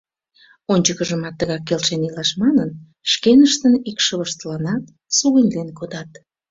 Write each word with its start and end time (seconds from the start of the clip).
Ончыкыжымат 0.73 1.35
тыгак 1.39 1.61
келшен 1.67 2.01
илаш 2.07 2.29
манын, 2.41 2.69
шкеныштын 3.11 3.73
икшывыштланат 3.89 4.83
сугыньлен 5.17 5.69
кодат. 5.77 6.09